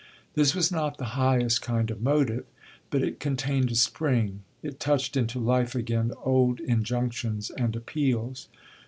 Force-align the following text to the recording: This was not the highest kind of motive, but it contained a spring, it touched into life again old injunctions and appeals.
This 0.33 0.55
was 0.55 0.71
not 0.71 0.97
the 0.97 1.05
highest 1.13 1.61
kind 1.61 1.91
of 1.91 2.01
motive, 2.01 2.45
but 2.89 3.03
it 3.03 3.19
contained 3.19 3.69
a 3.69 3.75
spring, 3.75 4.41
it 4.63 4.79
touched 4.79 5.15
into 5.15 5.37
life 5.37 5.75
again 5.75 6.11
old 6.25 6.59
injunctions 6.59 7.51
and 7.51 7.75
appeals. 7.75 8.47